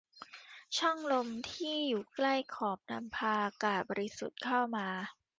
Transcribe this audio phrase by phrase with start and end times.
[0.77, 4.87] ช่องลมที่อยู่ใกล้ขอบนำพาอากาศบริสุทธิ์เข้ามา